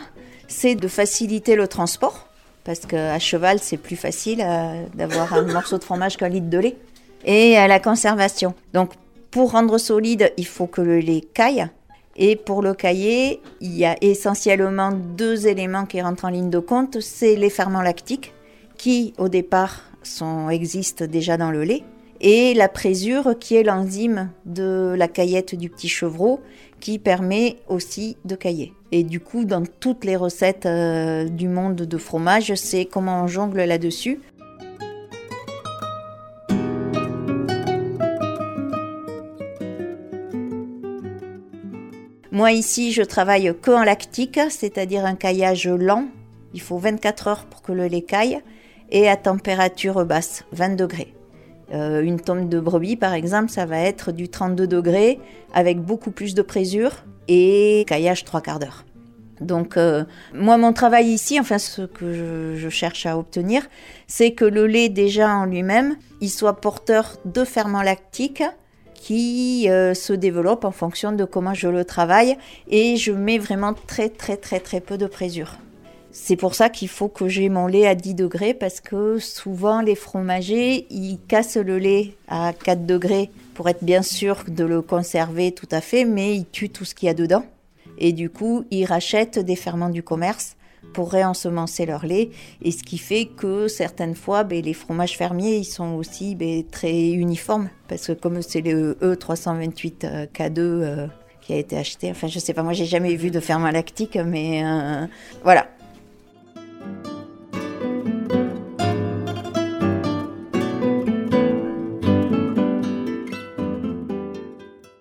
C'est 0.47 0.75
de 0.75 0.89
faciliter 0.89 1.57
le 1.57 1.69
transport, 1.69 2.27
parce 2.65 2.81
qu'à 2.81 3.19
cheval, 3.19 3.61
c'est 3.61 3.79
plus 3.79 3.97
facile 3.97 4.43
euh, 4.45 4.85
d'avoir 4.95 5.33
un 5.33 5.43
morceau 5.53 5.79
de 5.79 5.85
fromage 5.85 6.19
qu'un 6.19 6.29
litre 6.29 6.51
de 6.51 6.59
lait. 6.59 6.77
Et 7.25 7.57
à 7.57 7.67
la 7.67 7.81
conservation. 7.81 8.55
Donc, 8.75 8.93
pour 9.31 9.53
rendre 9.53 9.79
solide, 9.79 10.33
il 10.37 10.47
faut 10.47 10.67
que 10.67 10.83
le 10.83 10.99
lait 10.99 11.23
caille. 11.33 11.69
Et 12.17 12.37
pour 12.37 12.63
le 12.63 12.75
cailler, 12.75 13.41
il 13.61 13.77
y 13.77 13.85
a 13.85 13.97
essentiellement 14.01 14.93
deux 14.93 15.47
éléments 15.47 15.87
qui 15.87 16.03
rentrent 16.03 16.25
en 16.25 16.31
ligne 16.31 16.51
de 16.51 16.59
compte. 16.59 17.01
C'est 17.01 17.37
les 17.37 17.51
ferments 17.51 17.83
lactiques, 17.83 18.35
qui 18.77 19.15
au 19.19 19.29
départ 19.29 19.83
existent 20.51 21.07
déjà 21.07 21.37
dans 21.37 21.51
le 21.51 21.63
lait, 21.63 21.85
et 22.21 22.53
la 22.55 22.69
présure, 22.69 23.35
qui 23.39 23.57
est 23.57 23.63
l'enzyme 23.63 24.31
de 24.45 24.95
la 24.97 25.09
caillette 25.09 25.55
du 25.55 25.71
petit 25.71 25.89
chevreau, 25.89 26.41
qui 26.79 26.99
permet 26.99 27.57
aussi 27.69 28.17
de 28.25 28.35
cailler. 28.35 28.73
Et 28.93 29.05
du 29.05 29.21
coup, 29.21 29.45
dans 29.45 29.63
toutes 29.63 30.05
les 30.05 30.17
recettes 30.17 30.67
euh, 30.67 31.29
du 31.29 31.49
monde 31.49 31.77
de 31.77 31.99
fromage, 31.99 32.55
c'est 32.55 32.85
comment 32.85 33.23
on 33.23 33.27
jongle 33.27 33.63
là-dessus. 33.63 34.21
Moi 42.41 42.53
ici, 42.53 42.91
je 42.91 43.03
travaille 43.03 43.55
que 43.61 43.71
en 43.71 43.85
lactique, 43.85 44.41
c'est-à-dire 44.49 45.05
un 45.05 45.15
caillage 45.15 45.69
lent. 45.69 46.07
Il 46.55 46.63
faut 46.63 46.79
24 46.79 47.29
heures 47.29 47.45
pour 47.45 47.61
que 47.61 47.71
le 47.71 47.87
lait 47.87 48.01
caille 48.01 48.41
et 48.91 49.11
à 49.11 49.19
température 49.19 50.07
basse, 50.07 50.45
20 50.53 50.75
degrés. 50.75 51.13
Euh, 51.75 52.01
une 52.01 52.19
tombe 52.19 52.49
de 52.49 52.59
brebis, 52.59 52.97
par 52.97 53.13
exemple, 53.13 53.51
ça 53.51 53.67
va 53.67 53.81
être 53.81 54.11
du 54.11 54.31
32 54.31 54.67
degrés 54.67 55.21
avec 55.53 55.83
beaucoup 55.83 56.13
plus 56.13 56.35
de 56.35 56.41
présure 56.41 57.05
et 57.29 57.85
caillage 57.87 58.25
trois 58.25 58.41
quarts 58.41 58.59
d'heure. 58.59 58.87
Donc, 59.43 59.77
euh, 59.77 60.05
moi, 60.33 60.57
mon 60.57 60.73
travail 60.73 61.09
ici, 61.09 61.39
enfin, 61.39 61.59
ce 61.59 61.83
que 61.83 62.57
je, 62.57 62.69
cherche 62.71 63.05
à 63.05 63.19
obtenir, 63.19 63.69
c'est 64.07 64.31
que 64.31 64.47
le 64.47 64.67
lait, 64.67 64.89
déjà 64.89 65.29
en 65.37 65.45
lui-même, 65.45 65.97
il 66.23 66.31
soit 66.31 66.59
porteur 66.63 67.19
de 67.27 67.45
ferments 67.45 67.83
lactiques 67.83 68.45
qui 69.01 69.69
euh, 69.71 69.95
se 69.95 70.13
développent 70.13 70.67
en 70.67 70.71
fonction 70.71 71.13
de 71.13 71.25
comment 71.25 71.55
je 71.55 71.69
le 71.69 71.87
travaille 71.87 72.37
et 72.69 72.97
je 72.97 73.13
mets 73.13 73.39
vraiment 73.39 73.73
très, 73.73 74.11
très, 74.11 74.37
très, 74.37 74.61
très 74.61 74.81
peu 74.81 74.99
de 74.99 75.07
présure. 75.07 75.57
C'est 76.13 76.37
pour 76.37 76.55
ça 76.55 76.69
qu'il 76.69 76.89
faut 76.89 77.09
que 77.09 77.27
j'ai 77.27 77.49
mon 77.49 77.67
lait 77.67 77.87
à 77.87 77.95
10 77.95 78.15
degrés 78.15 78.53
parce 78.53 78.81
que 78.81 79.19
souvent 79.19 79.81
les 79.81 79.95
fromagers, 79.95 80.87
ils 80.91 81.19
cassent 81.29 81.57
le 81.57 81.79
lait 81.79 82.13
à 82.29 82.53
4 82.53 82.85
degrés 82.85 83.31
pour 83.55 83.71
être 83.71 83.83
bien 83.83 84.03
sûr 84.03 84.45
de 84.47 84.65
le 84.65 84.83
conserver 84.83 85.53
tout 85.53 85.69
à 85.71 85.81
fait, 85.81 86.05
mais 86.05 86.37
ils 86.37 86.47
tuent 86.47 86.71
tout 86.71 86.85
ce 86.85 86.95
qu'il 86.95 87.07
y 87.07 87.11
a 87.11 87.15
dedans. 87.15 87.45
Et 87.97 88.13
du 88.13 88.29
coup, 88.29 88.65
ils 88.71 88.85
rachètent 88.85 89.39
des 89.39 89.57
ferments 89.57 89.89
du 89.89 90.03
commerce 90.03 90.57
pour 90.93 91.13
réensemencer 91.13 91.87
leur 91.87 92.05
lait. 92.05 92.31
Et 92.63 92.73
ce 92.73 92.83
qui 92.83 92.99
fait 92.99 93.27
que 93.27 93.69
certaines 93.69 94.15
fois, 94.15 94.45
ben, 94.45 94.63
les 94.63 94.75
fromages 94.75 95.17
fermiers, 95.17 95.57
ils 95.57 95.65
sont 95.65 95.95
aussi 95.95 96.35
ben, 96.35 96.65
très 96.65 97.11
uniformes. 97.11 97.69
Parce 97.89 98.07
que 98.07 98.13
comme 98.13 98.43
c'est 98.43 98.61
le 98.61 98.95
E328 99.01 100.31
K2 100.33 100.59
euh, 100.59 101.07
qui 101.41 101.53
a 101.53 101.57
été 101.57 101.77
acheté, 101.77 102.11
enfin 102.11 102.27
je 102.27 102.39
sais 102.39 102.55
pas, 102.55 102.63
moi 102.63 102.73
j'ai 102.73 102.87
jamais 102.87 103.15
vu 103.17 103.31
de 103.31 103.41
ferment 103.41 103.71
lactique, 103.71 104.17
mais 104.17 104.63
euh, 104.65 105.07
voilà. 105.43 105.69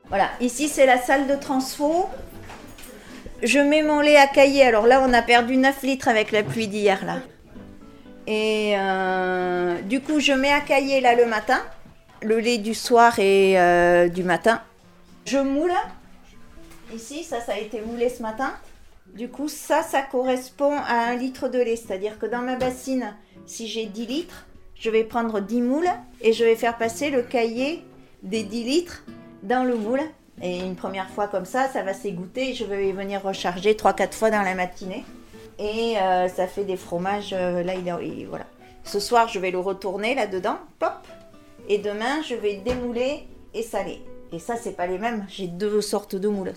Voilà, 0.07 0.31
ici 0.41 0.67
c'est 0.67 0.87
la 0.87 0.97
salle 0.97 1.27
de 1.27 1.35
transfo. 1.35 2.09
Je 3.41 3.59
mets 3.59 3.83
mon 3.83 4.01
lait 4.01 4.17
à 4.17 4.27
cailler. 4.27 4.63
Alors 4.63 4.85
là, 4.85 5.03
on 5.07 5.13
a 5.13 5.21
perdu 5.21 5.55
9 5.55 5.83
litres 5.83 6.07
avec 6.07 6.31
la 6.31 6.43
pluie 6.43 6.67
d'hier 6.67 7.05
là. 7.05 7.19
Et 8.27 8.73
euh, 8.77 9.81
du 9.81 10.01
coup, 10.01 10.19
je 10.19 10.33
mets 10.33 10.51
à 10.51 10.59
cailler 10.59 11.01
là 11.01 11.15
le 11.15 11.25
matin, 11.25 11.59
le 12.21 12.39
lait 12.39 12.57
du 12.57 12.73
soir 12.73 13.17
et 13.17 13.59
euh, 13.59 14.07
du 14.07 14.23
matin. 14.23 14.61
Je 15.25 15.37
moule. 15.37 15.73
Ici, 16.93 17.23
ça, 17.23 17.39
ça 17.39 17.53
a 17.53 17.57
été 17.57 17.81
moulé 17.81 18.09
ce 18.09 18.21
matin. 18.21 18.53
Du 19.15 19.29
coup, 19.29 19.47
ça, 19.47 19.83
ça 19.83 20.01
correspond 20.01 20.75
à 20.75 21.09
un 21.09 21.15
litre 21.15 21.47
de 21.47 21.59
lait. 21.59 21.75
C'est-à-dire 21.75 22.19
que 22.19 22.25
dans 22.25 22.41
ma 22.41 22.55
bassine, 22.55 23.15
si 23.45 23.67
j'ai 23.67 23.85
10 23.85 24.05
litres, 24.05 24.45
je 24.75 24.89
vais 24.89 25.03
prendre 25.03 25.39
10 25.39 25.61
moules 25.61 25.89
et 26.21 26.33
je 26.33 26.43
vais 26.43 26.55
faire 26.55 26.77
passer 26.77 27.09
le 27.09 27.23
cahier 27.23 27.83
des 28.21 28.43
10 28.43 28.63
litres 28.63 29.03
dans 29.43 29.63
le 29.63 29.75
moule. 29.75 30.01
Et 30.41 30.59
une 30.59 30.75
première 30.75 31.09
fois 31.09 31.27
comme 31.27 31.45
ça, 31.45 31.67
ça 31.67 31.83
va 31.83 31.93
s'égoutter. 31.93 32.53
Je 32.53 32.63
vais 32.63 32.91
venir 32.91 33.21
recharger 33.23 33.73
3-4 33.73 34.13
fois 34.13 34.31
dans 34.31 34.41
la 34.41 34.55
matinée. 34.55 35.03
Et 35.57 35.97
euh, 35.97 36.27
ça 36.29 36.47
fait 36.47 36.63
des 36.63 36.77
fromages. 36.77 37.33
Euh, 37.33 37.63
là, 37.63 37.73
voilà. 38.29 38.45
Ce 38.83 38.99
soir, 38.99 39.27
je 39.27 39.39
vais 39.39 39.51
le 39.51 39.59
retourner 39.59 40.15
là-dedans. 40.15 40.57
Pop 40.79 40.93
Et 41.67 41.77
demain, 41.77 42.21
je 42.27 42.35
vais 42.35 42.55
démouler 42.55 43.27
et 43.53 43.63
saler. 43.63 44.01
Et 44.31 44.39
ça, 44.39 44.55
c'est 44.55 44.71
pas 44.71 44.87
les 44.87 44.97
mêmes. 44.97 45.25
J'ai 45.27 45.47
deux 45.47 45.81
sortes 45.81 46.15
de 46.15 46.27
moules. 46.29 46.53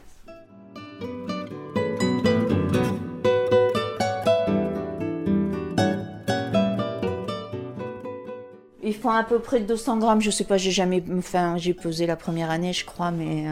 Font 9.03 9.11
à 9.11 9.25
peu 9.25 9.41
près 9.41 9.59
200 9.61 9.99
grammes. 9.99 10.21
Je 10.21 10.31
sais 10.31 10.45
pas, 10.45 10.57
j'ai 10.57 10.71
jamais. 10.71 11.03
Enfin, 11.19 11.57
j'ai 11.57 11.75
pesé 11.75 12.07
la 12.07 12.15
première 12.15 12.51
année, 12.51 12.73
je 12.73 12.85
crois, 12.85 13.11
mais. 13.11 13.47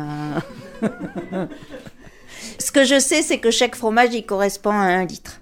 Euh, 0.84 1.46
Ce 2.58 2.70
que 2.70 2.84
je 2.84 3.00
sais, 3.00 3.22
c'est 3.22 3.38
que 3.38 3.50
chaque 3.50 3.74
fromage, 3.74 4.14
il 4.14 4.24
correspond 4.24 4.70
à 4.70 4.74
un 4.84 5.04
litre. 5.04 5.40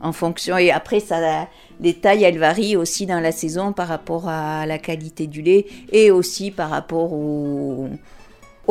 En 0.00 0.12
fonction. 0.12 0.56
Et 0.56 0.70
après, 0.70 1.00
ça, 1.00 1.48
les 1.80 1.94
tailles, 1.94 2.22
elles 2.22 2.38
varient 2.38 2.76
aussi 2.76 3.06
dans 3.06 3.18
la 3.18 3.32
saison 3.32 3.72
par 3.72 3.88
rapport 3.88 4.28
à 4.28 4.64
la 4.64 4.78
qualité 4.78 5.26
du 5.26 5.42
lait 5.42 5.66
et 5.90 6.12
aussi 6.12 6.52
par 6.52 6.70
rapport 6.70 7.12
aux 7.12 7.88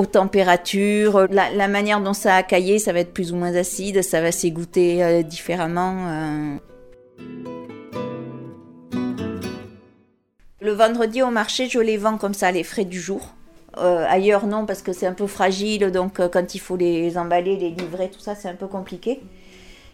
températures, 0.05 1.27
la, 1.29 1.67
manière 1.67 1.99
dont 1.99 2.13
ça 2.13 2.35
a 2.35 2.43
caillé, 2.43 2.79
ça 2.79 2.93
va 2.93 2.99
être 2.99 3.13
plus 3.13 3.33
ou 3.33 3.35
moins 3.35 3.53
acide, 3.55 4.01
ça 4.01 4.21
va 4.21 4.31
s'égoutter 4.31 5.03
euh, 5.03 5.23
différemment. 5.23 5.95
Euh. 6.07 7.56
Le 10.59 10.71
vendredi 10.71 11.21
au 11.21 11.29
marché, 11.29 11.69
je 11.69 11.77
les 11.77 11.97
vends 11.97 12.17
comme 12.17 12.33
ça, 12.33 12.51
les 12.51 12.63
frais 12.63 12.85
du 12.85 12.99
jour. 12.99 13.35
Euh, 13.77 14.03
ailleurs, 14.09 14.47
non, 14.47 14.65
parce 14.65 14.81
que 14.81 14.91
c'est 14.91 15.05
un 15.05 15.13
peu 15.13 15.27
fragile, 15.27 15.91
donc 15.91 16.19
euh, 16.19 16.27
quand 16.27 16.55
il 16.55 16.57
faut 16.57 16.75
les 16.75 17.15
emballer, 17.15 17.57
les 17.57 17.69
livrer, 17.69 18.09
tout 18.09 18.19
ça, 18.19 18.33
c'est 18.33 18.49
un 18.49 18.55
peu 18.55 18.65
compliqué. 18.65 19.21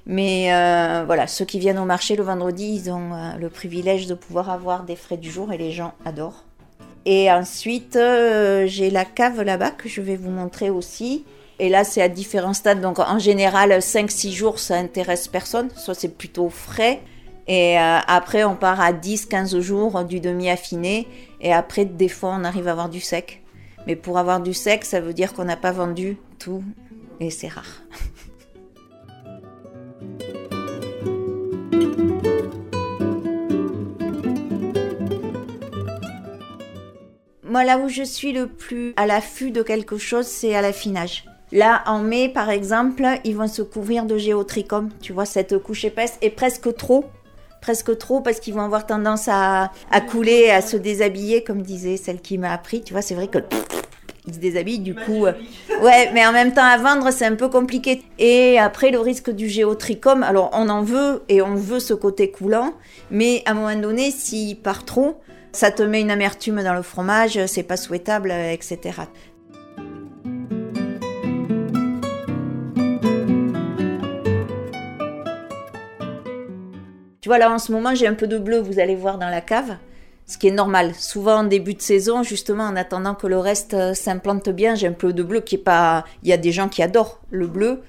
Mais 0.05 0.53
euh, 0.53 1.03
voilà, 1.05 1.27
ceux 1.27 1.43
qui 1.43 1.59
viennent 1.59 1.79
au 1.79 1.85
marché 1.85 2.15
le 2.15 2.23
vendredi, 2.23 2.81
ils 2.81 2.89
ont 2.89 3.11
le 3.37 3.49
privilège 3.49 4.07
de 4.07 4.13
pouvoir 4.13 4.49
avoir 4.49 4.83
des 4.83 4.95
frais 4.95 5.17
du 5.17 5.29
jour 5.29 5.51
et 5.51 5.57
les 5.57 5.71
gens 5.71 5.93
adorent. 6.05 6.45
Et 7.05 7.29
ensuite, 7.29 7.97
j'ai 8.65 8.89
la 8.89 9.03
cave 9.03 9.41
là-bas 9.41 9.71
que 9.71 9.89
je 9.89 9.99
vais 9.99 10.15
vous 10.15 10.29
montrer 10.29 10.69
aussi. 10.69 11.25
Et 11.59 11.67
là, 11.67 11.83
c'est 11.83 12.01
à 12.01 12.07
différents 12.07 12.53
stades. 12.53 12.79
Donc, 12.79 12.99
en 12.99 13.19
général, 13.19 13.71
5-6 13.71 14.31
jours, 14.31 14.59
ça 14.59 14.75
intéresse 14.75 15.27
personne. 15.27 15.69
Soit 15.75 15.93
c'est 15.93 16.17
plutôt 16.17 16.49
frais, 16.49 17.01
et 17.47 17.77
euh, 17.77 17.99
après, 18.07 18.43
on 18.43 18.55
part 18.55 18.79
à 18.79 18.93
10-15 18.93 19.59
jours 19.59 20.03
du 20.05 20.19
demi-affiné. 20.19 21.07
Et 21.41 21.53
après, 21.53 21.85
des 21.85 22.09
fois, 22.09 22.35
on 22.39 22.43
arrive 22.43 22.67
à 22.67 22.71
avoir 22.71 22.89
du 22.89 23.01
sec. 23.01 23.41
Mais 23.85 23.95
pour 23.95 24.17
avoir 24.17 24.39
du 24.39 24.53
sec, 24.53 24.85
ça 24.85 25.01
veut 25.01 25.13
dire 25.13 25.33
qu'on 25.33 25.43
n'a 25.43 25.57
pas 25.57 25.71
vendu 25.71 26.17
tout. 26.39 26.63
Et 27.19 27.29
c'est 27.29 27.49
rare. 27.49 27.81
Moi, 37.43 37.65
là 37.65 37.77
où 37.77 37.89
je 37.89 38.03
suis 38.03 38.31
le 38.31 38.47
plus 38.47 38.93
à 38.95 39.05
l'affût 39.05 39.51
de 39.51 39.61
quelque 39.61 39.97
chose, 39.97 40.25
c'est 40.25 40.55
à 40.55 40.61
l'affinage. 40.61 41.25
Là, 41.51 41.83
en 41.85 41.99
mai, 41.99 42.29
par 42.29 42.49
exemple, 42.49 43.05
ils 43.25 43.35
vont 43.35 43.47
se 43.47 43.61
couvrir 43.61 44.05
de 44.05 44.17
géotrichum. 44.17 44.89
Tu 45.01 45.13
vois, 45.13 45.25
cette 45.25 45.59
couche 45.59 45.85
épaisse 45.85 46.17
est 46.21 46.31
presque 46.31 46.73
trop 46.75 47.05
presque 47.63 47.97
trop 47.97 48.19
parce 48.19 48.41
qu'ils 48.41 48.53
vont 48.53 48.61
avoir 48.61 48.85
tendance 48.85 49.29
à, 49.29 49.71
couler, 50.11 50.49
à 50.49 50.61
se 50.61 50.75
déshabiller, 50.75 51.45
comme 51.45 51.61
disait 51.61 51.95
celle 51.95 52.19
qui 52.19 52.37
m'a 52.37 52.51
appris. 52.51 52.81
Tu 52.81 52.91
vois, 52.91 53.01
c'est 53.01 53.15
vrai 53.15 53.27
que 53.27 53.37
ils 54.27 54.33
se 54.33 54.39
déshabillent 54.39 54.79
du 54.79 54.93
coup. 54.93 55.25
Euh, 55.25 55.31
ouais, 55.81 56.11
mais 56.13 56.25
en 56.25 56.33
même 56.33 56.53
temps 56.53 56.65
à 56.65 56.77
vendre, 56.77 57.09
c'est 57.11 57.25
un 57.25 57.35
peu 57.35 57.47
compliqué. 57.47 58.03
Et 58.19 58.59
après 58.59 58.91
le 58.91 58.99
risque 58.99 59.29
du 59.29 59.47
géotrichome, 59.47 60.23
alors 60.23 60.49
on 60.51 60.67
en 60.67 60.83
veut 60.83 61.23
et 61.29 61.41
on 61.41 61.55
veut 61.55 61.79
ce 61.79 61.93
côté 61.93 62.31
coulant, 62.31 62.73
mais 63.09 63.43
à 63.45 63.51
un 63.51 63.53
moment 63.53 63.75
donné, 63.77 64.11
s'il 64.11 64.59
part 64.59 64.83
trop, 64.83 65.21
ça 65.53 65.71
te 65.71 65.83
met 65.83 66.01
une 66.01 66.11
amertume 66.11 66.61
dans 66.63 66.73
le 66.73 66.81
fromage, 66.81 67.39
c'est 67.45 67.63
pas 67.63 67.77
souhaitable, 67.77 68.31
etc. 68.31 68.91
Tu 77.23 77.29
vois, 77.29 77.37
là, 77.37 77.49
en 77.49 77.57
ce 77.57 77.71
moment, 77.71 77.95
j'ai 77.95 78.05
un 78.05 78.15
peu 78.15 78.27
de 78.27 78.37
bleu, 78.37 78.59
vous 78.59 78.79
allez 78.79 78.95
voir 78.95 79.17
dans 79.17 79.29
la 79.29 79.39
cave, 79.39 79.77
ce 80.27 80.37
qui 80.37 80.49
est 80.49 80.51
normal. 80.51 80.93
Souvent, 80.93 81.35
en 81.35 81.43
début 81.45 81.73
de 81.73 81.81
saison, 81.81 82.21
justement, 82.21 82.65
en 82.65 82.75
attendant 82.75 83.15
que 83.15 83.27
le 83.27 83.37
reste 83.37 83.73
euh, 83.75 83.93
s'implante 83.93 84.49
bien, 84.49 84.75
j'ai 84.75 84.87
un 84.87 84.91
peu 84.91 85.13
de 85.13 85.23
bleu 85.23 85.39
qui 85.39 85.55
est 85.55 85.57
pas... 85.57 86.03
Il 86.23 86.27
y 86.27 86.33
a 86.33 86.37
des 86.37 86.51
gens 86.51 86.67
qui 86.67 86.83
adorent 86.83 87.21
le 87.29 87.47
bleu. 87.47 87.81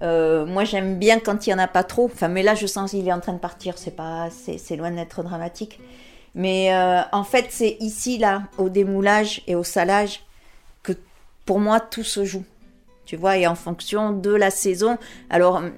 Euh, 0.00 0.46
moi, 0.46 0.64
j'aime 0.64 0.98
bien 0.98 1.18
quand 1.18 1.46
il 1.46 1.50
y 1.50 1.52
en 1.52 1.58
a 1.58 1.68
pas 1.68 1.84
trop. 1.84 2.06
Enfin, 2.06 2.28
mais 2.28 2.42
là, 2.42 2.54
je 2.54 2.66
sens 2.66 2.92
qu'il 2.92 3.06
est 3.06 3.12
en 3.12 3.20
train 3.20 3.34
de 3.34 3.38
partir. 3.38 3.76
C'est 3.76 3.94
pas, 3.94 4.30
c'est 4.30 4.76
loin 4.76 4.90
d'être 4.90 5.22
dramatique. 5.22 5.78
Mais 6.34 6.72
euh, 6.72 7.02
en 7.12 7.24
fait, 7.24 7.48
c'est 7.50 7.76
ici, 7.78 8.16
là, 8.16 8.44
au 8.56 8.70
démoulage 8.70 9.42
et 9.46 9.54
au 9.54 9.64
salage, 9.64 10.24
que 10.82 10.92
pour 11.44 11.60
moi, 11.60 11.78
tout 11.78 12.04
se 12.04 12.24
joue 12.24 12.44
tu 13.12 13.18
vois, 13.18 13.36
et 13.36 13.46
en 13.46 13.54
fonction 13.54 14.10
de 14.10 14.30
la 14.30 14.50
saison. 14.50 14.96
Alors, 15.28 15.56
hum, 15.56 15.70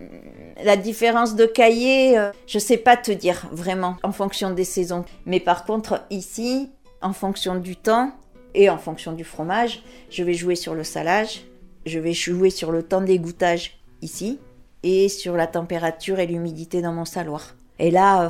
la 0.62 0.76
différence 0.76 1.34
de 1.34 1.46
cahier, 1.46 2.16
euh, 2.16 2.30
je 2.46 2.60
sais 2.60 2.76
pas 2.76 2.96
te 2.96 3.10
dire 3.10 3.48
vraiment 3.50 3.96
en 4.04 4.12
fonction 4.12 4.50
des 4.50 4.62
saisons. 4.62 5.04
Mais 5.26 5.40
par 5.40 5.64
contre, 5.64 6.04
ici, 6.10 6.70
en 7.02 7.12
fonction 7.12 7.56
du 7.56 7.74
temps 7.74 8.12
et 8.54 8.70
en 8.70 8.78
fonction 8.78 9.10
du 9.14 9.24
fromage, 9.24 9.82
je 10.10 10.22
vais 10.22 10.34
jouer 10.34 10.54
sur 10.54 10.76
le 10.76 10.84
salage, 10.84 11.44
je 11.86 11.98
vais 11.98 12.12
jouer 12.12 12.50
sur 12.50 12.70
le 12.70 12.84
temps 12.84 13.00
d'égouttage 13.00 13.80
ici 14.00 14.38
et 14.84 15.08
sur 15.08 15.36
la 15.36 15.48
température 15.48 16.20
et 16.20 16.28
l'humidité 16.28 16.82
dans 16.82 16.92
mon 16.92 17.04
saloir. 17.04 17.56
Et 17.80 17.90
là, 17.90 18.28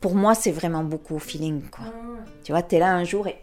pour 0.00 0.14
moi, 0.14 0.36
c'est 0.36 0.52
vraiment 0.52 0.84
beaucoup 0.84 1.16
au 1.16 1.18
feeling, 1.18 1.62
quoi. 1.70 1.86
Ah 1.88 2.12
tu 2.44 2.52
vois, 2.52 2.62
tu 2.62 2.76
es 2.76 2.78
là 2.78 2.94
un 2.94 3.02
jour 3.02 3.26
et 3.26 3.40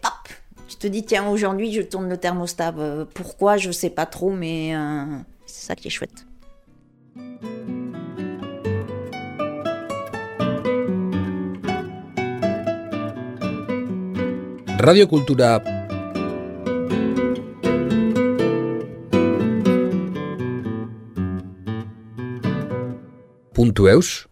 tu 0.70 0.76
te 0.76 0.86
dis, 0.86 1.04
tiens, 1.04 1.28
aujourd'hui, 1.28 1.72
je 1.72 1.82
tourne 1.82 2.08
le 2.08 2.16
thermostat. 2.16 2.72
Euh, 2.78 3.04
pourquoi? 3.12 3.56
Je 3.56 3.72
sais 3.72 3.90
pas 3.90 4.06
trop, 4.06 4.30
mais 4.30 4.74
euh, 4.76 5.04
c'est 5.44 5.66
ça 5.66 5.74
qui 5.74 5.88
est 5.88 5.90
chouette. 5.90 6.26
Radiokultura 14.78 15.60
puntu 23.52 23.88
eus? 23.88 24.28